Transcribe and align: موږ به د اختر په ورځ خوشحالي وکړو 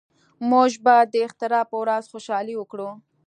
موږ 0.49 0.71
به 0.85 0.95
د 1.11 1.13
اختر 1.25 1.51
په 1.69 1.75
ورځ 1.81 2.03
خوشحالي 2.11 2.53
وکړو 2.57 2.89